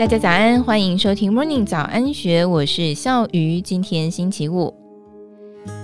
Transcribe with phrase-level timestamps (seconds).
[0.00, 3.60] 大家早安，欢迎收听 Morning 早安学，我是笑鱼。
[3.60, 4.72] 今天星期五，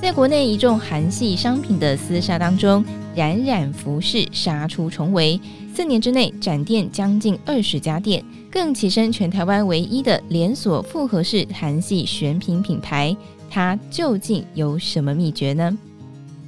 [0.00, 2.82] 在国内一众韩系商品的厮杀当中，
[3.14, 5.38] 冉冉服饰杀出重围，
[5.74, 13.14] 四年之内展店将近二十家店，更跻身全台湾唯一的连锁复合式韩系选品品牌。
[13.50, 15.76] 它究竟有什么秘诀呢？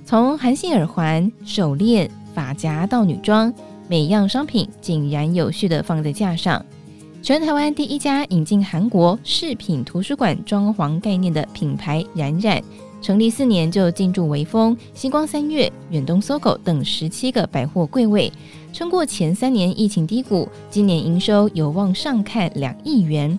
[0.07, 3.53] 从韩系耳环、手链、发夹到女装。
[3.91, 6.63] 每样商品井然有序的放在架上。
[7.21, 12.63] 全台湾第一家引进韩国饰品图书馆装潢概念的品牌冉冉，
[13.03, 18.33] 成立四年就进驻微风、星光三月、远东 SOGO 等十七个百货柜位，
[18.73, 23.39] 撑过前三年疫情低谷，今年营收有望上看两亿元。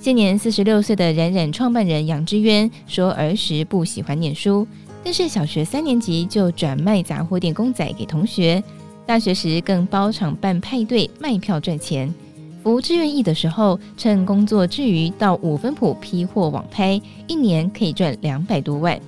[0.00, 4.66] 现年四十六岁的冉冉创办人杨之渊说，儿时不喜欢念书，
[5.04, 8.62] 但是小学三年级就转卖杂货店公仔给同学。
[9.04, 12.12] 大学时更包场办派对卖票赚钱，
[12.66, 19.00] 服志愿役的时候，趁工作之余到五分埔批货网拍，一年可以赚两百多万。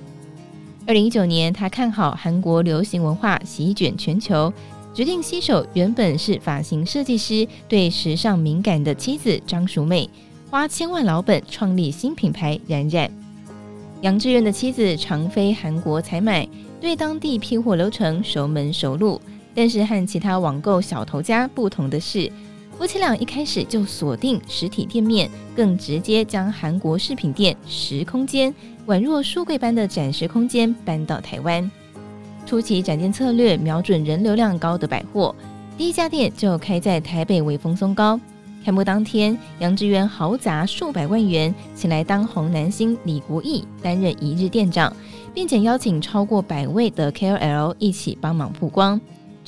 [0.87, 4.53] 二零一九年，他看好韩国流行文化席卷全球，
[4.93, 10.09] 决定携手原本是发型设计师、对时尚敏感的妻子张淑妹，
[10.49, 13.11] 花千万老本创立新品牌冉冉。
[13.99, 16.47] 杨志远的妻子常飞韩国采买，
[16.79, 19.19] 对当地批货流程熟门熟路。
[19.53, 22.31] 但是和其他网购小头家不同的是，
[22.79, 28.55] 夫妻俩一开始就锁定实体店面，更直接将韩国饰品店实空间
[28.87, 31.69] 宛若书柜般的展示空间搬到台湾。
[32.45, 35.35] 初期展店策略瞄准人流量高的百货，
[35.77, 38.17] 第一家店就开在台北微风松高。
[38.63, 44.95] 开幕当天，杨致远豪砸数百万元，请来当红男星李国毅担任一日店长，
[45.33, 48.99] 并且邀请超过百位的 KOL 一起帮忙曝光。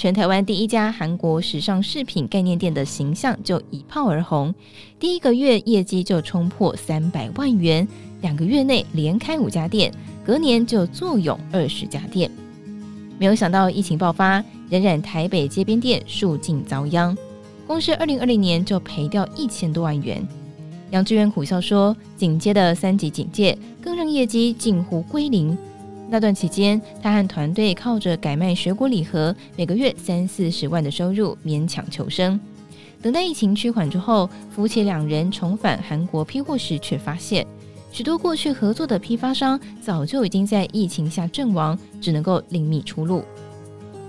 [0.01, 4.51] 全台湾第一家韩国时尚饰品概念店的形象就一炮而红，
[4.99, 7.87] 第一个月业绩就冲破三百万元，
[8.21, 9.93] 两个月内连开五家店，
[10.25, 12.31] 隔年就坐拥二十家店。
[13.19, 17.15] 没有想到疫情爆发，冉冉台北街边店数尽遭殃，
[17.67, 20.27] 光是二零二零年就赔掉一千多万元。
[20.89, 25.55] 杨志远苦笑说，紧接的三级警戒更让业绩近乎归零。
[26.11, 32.37] 那段期间，他和团队靠着改卖水果礼盒，每个月三四十万的收入勉强求生。
[33.01, 37.47] 等待疫情趋缓之后，夫妻两人重返韩国批货时，却发现
[37.93, 43.23] 许多过去合作的批发商早就已经在疫情下阵亡，只能够另觅出路。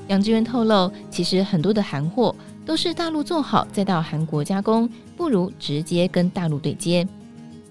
[0.09, 2.35] 杨致远透露，其实很多的韩货
[2.67, 7.07] 都是大陆做好再到韩国加工，不如直接跟大陆对接。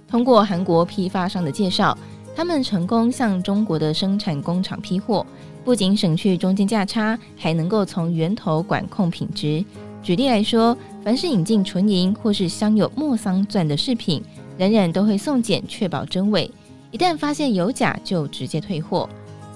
[0.08, 1.98] 通过韩国批发商的介绍。
[2.36, 5.26] 他们成功向中国的生产工厂批货，
[5.64, 9.64] 不仅省去中间价差，还能够从源头管控品质。
[10.02, 14.24] 举例来说，凡是引进纯银或是镶有莫桑钻的饰品，
[14.58, 16.50] 冉冉都会送检确保真伪。
[16.90, 19.08] 一旦发现有假，就直接退货。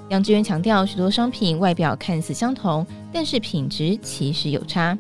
[0.10, 4.96] 杨志源强调，许多商品外表看似相同，但是品质其实有差。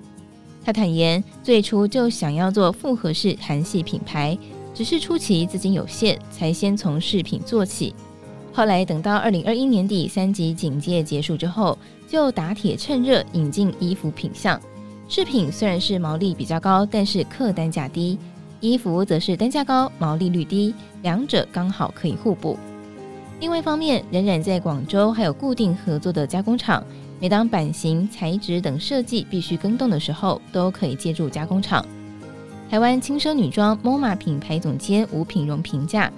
[0.63, 4.35] 他坦言，最初就想要做复合式韩系品牌。
[4.75, 7.95] 只是初期资金有限，才先从饰品做起。
[8.51, 11.77] 后来等到二零二一年底三级警戒结束之后，
[12.07, 14.59] 就打铁趁热引进衣服品项。
[15.07, 18.17] 饰品虽然是毛利比较高，但是客单价低；
[18.59, 22.57] 衣服则是单价高，毛利率低，两者刚好可以互补。
[23.39, 26.83] 另外一方面，冉冉在广州还有固定合作的加工厂，
[27.19, 31.85] 每当版型、材质等设计必须更动的时候，都可以借助加工厂。
[32.67, 36.11] 台湾轻奢女装 MoMA 品牌总监吴品荣评价，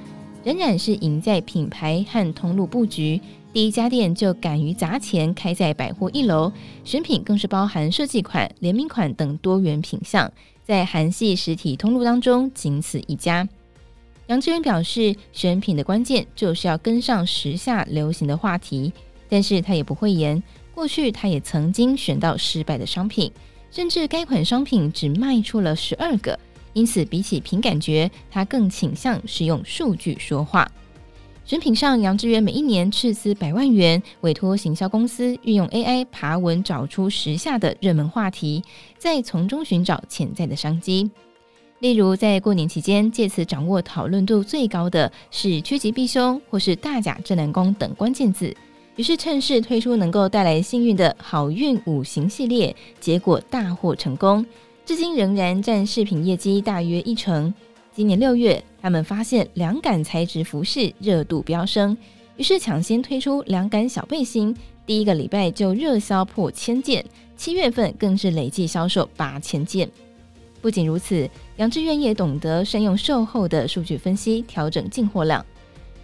[0.45, 3.19] 冉冉是赢在品牌和通路布局，
[3.51, 6.51] 第一家店就敢于砸钱开在百货一楼，
[6.85, 10.31] 选品更是包含设计款、联名款等多元品项，
[10.63, 13.47] 在韩系实体通路当中仅此一家。
[14.27, 18.91] 杨志远表示，选品的关键就是要跟上时下流行的话题，
[19.29, 20.41] 但是他也不讳言，
[20.73, 23.31] 过去他也曾经选到失败的商品。
[23.69, 26.39] 甚至该款商品只卖出了十二个，
[26.73, 30.69] 因此比起凭感觉，他更倾向是用数据说话。
[31.45, 38.61] 选品上，杨致远每一年斥资百万元，委托行销公司运用 AI 爬文，找出时下的热门话题，
[38.97, 41.09] 再从中寻找潜在的商机。
[41.79, 48.53] 例如，在过年期间，借此掌握讨论度最高的是趋吉避凶或是大甲正南宫等关键字。
[48.97, 54.43] 于是趁势推出能够带来幸运的好运五行系列，结果大获成功，
[54.85, 57.53] 至今仍然占饰品业绩大约一成。
[57.93, 61.95] 今年六月，他们发现凉感材质服饰热度飙升，
[62.37, 64.55] 于是抢先推出凉感小背心，
[64.85, 67.05] 第一个礼拜就热销破千件，
[67.35, 69.87] 七月份更是累计销售八千件。
[70.59, 75.45] 不仅如此，杨智渊也懂得善用售后的数据分析，调整进货量。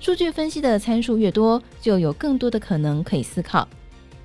[0.04, 3.66] 数据分析的参数越多，就有更多的可能可以思考。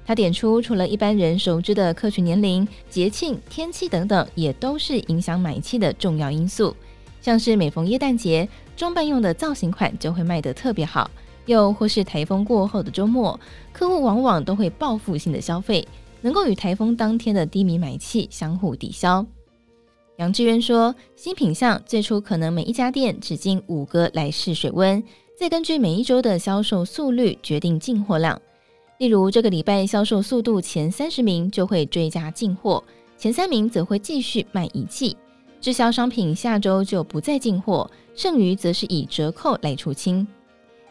[0.04, 6.74] 他点出，除了一般人熟知的客群年龄、节庆、天气等等，也都是影响买气的重要因素。
[7.20, 11.08] 像是每逢耶诞节，装扮用的造型款就会卖得特别好；
[11.46, 13.38] 又或是台风过后的周末，
[13.72, 15.86] 客户往往都会报复性的消费，
[16.22, 19.24] 能够与台风当天的低迷买气相互抵消。
[20.16, 25.00] 杨志渊说，新品项最初可能每一家店只进五个来试水温，
[25.38, 28.42] 再根据每一周的销售速率决定进货量。
[28.98, 32.82] 例如，这个礼拜销售速度前三十名就会追加进货，
[33.16, 35.16] 前三名则会继续卖仪器。
[35.60, 40.26] 滞销商品下周就不再进货，剩余则是以折扣来出清。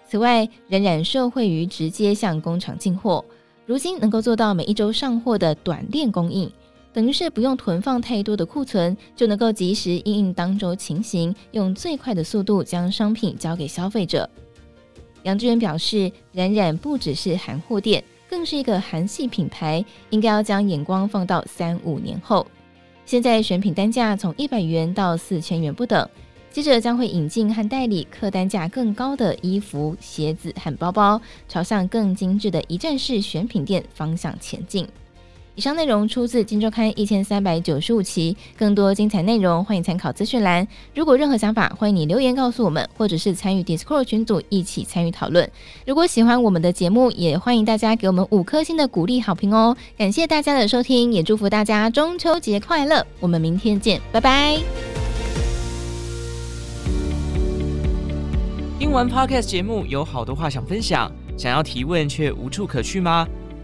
[0.07, 3.25] 此外，冉冉受惠于直接向工厂进货，
[3.65, 6.49] 如今能够做到每一周上货的短链供应，
[6.97, 14.27] 等于是不用囤放太多的库存，就能够及时应应当周情形，用最快的速度将商品交给消费者。
[15.21, 22.43] 杨志远表示，冉冉不只是韩货店，更是一个韩系品牌，应该要将眼光放到三五年后。
[23.05, 26.09] 现在选品单价从一百元到四千元不等，
[26.49, 34.87] 接着将会引进和代理客单价更高的衣服、鞋子和包包，朝向更精致的一站式选品店方向前进。
[35.57, 40.67] 以上内容出自《金周刊》一千三百九十五期，更多精彩内容欢迎参考资讯栏。
[40.93, 45.49] 如果任何想法，欢迎你留言告诉我们，或者是参与 Discord 群组一起参与讨论。
[45.83, 49.75] 如果喜欢我们的节目，也欢迎大家给我们五颗星的鼓励好评哦。
[49.97, 53.03] 感谢大家的收听，也祝福大家中秋节快乐。
[53.19, 54.59] 我们明天见，拜拜。
[58.77, 63.27] 听完 Podcast 节目，有好多话想分享，想要提问却无处可去吗？